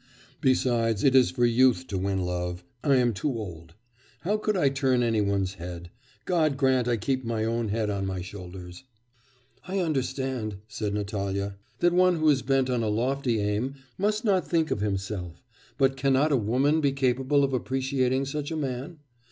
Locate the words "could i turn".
4.35-5.03